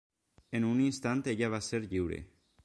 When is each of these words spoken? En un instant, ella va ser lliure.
En 0.59 0.65
un 0.69 0.81
instant, 0.85 1.21
ella 1.35 1.51
va 1.57 1.63
ser 1.67 1.83
lliure. 1.85 2.19